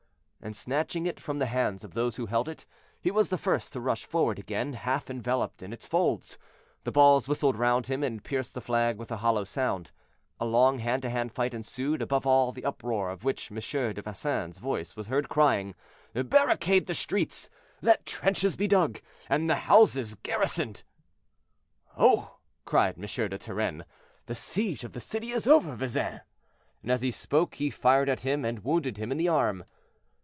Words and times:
And 0.43 0.55
snatching 0.55 1.05
it 1.05 1.19
from 1.19 1.37
the 1.37 1.45
hands 1.45 1.83
of 1.83 1.93
those 1.93 2.15
who 2.15 2.25
held 2.25 2.49
it, 2.49 2.65
he 2.99 3.11
was 3.11 3.29
the 3.29 3.37
first 3.37 3.73
to 3.73 3.79
rush 3.79 4.05
forward 4.05 4.39
again, 4.39 4.73
half 4.73 5.07
enveloped 5.07 5.61
in 5.61 5.71
its 5.71 5.85
folds. 5.85 6.39
The 6.83 6.91
balls 6.91 7.27
whistled 7.27 7.55
round 7.55 7.85
him, 7.85 8.01
and 8.01 8.23
pierced 8.23 8.55
the 8.55 8.59
flag 8.59 8.97
with 8.97 9.11
a 9.11 9.17
hollow 9.17 9.43
sound. 9.43 9.91
A 10.39 10.45
long 10.45 10.79
hand 10.79 11.03
to 11.03 11.11
hand 11.11 11.31
fight 11.31 11.53
ensued, 11.53 12.01
above 12.01 12.25
all 12.25 12.51
the 12.51 12.65
uproar 12.65 13.11
of 13.11 13.23
which 13.23 13.51
M. 13.51 13.57
de 13.93 14.01
Vezin's 14.01 14.57
voice 14.57 14.95
was 14.95 15.05
heard 15.05 15.29
crying, 15.29 15.75
"Barricade 16.15 16.87
the 16.87 16.95
streets! 16.95 17.47
let 17.83 18.07
trenches 18.07 18.55
be 18.55 18.67
dug! 18.67 18.99
and 19.29 19.47
the 19.47 19.55
houses 19.69 20.15
garrisoned!" 20.23 20.81
"Oh!" 21.99 22.37
cried 22.65 22.95
M. 22.97 23.03
de 23.05 23.37
Turenne, 23.37 23.85
"the 24.25 24.33
siege 24.33 24.83
of 24.83 24.93
the 24.93 24.99
city 24.99 25.29
is 25.29 25.45
over, 25.45 25.75
Vezin." 25.75 26.21
And 26.81 26.91
as 26.91 27.03
he 27.03 27.11
spoke 27.11 27.53
he 27.55 27.69
fired 27.69 28.09
at 28.09 28.21
him 28.21 28.43
and 28.43 28.63
wounded 28.65 28.97
him 28.97 29.11
in 29.11 29.19
the 29.19 29.27
arm. 29.29 29.65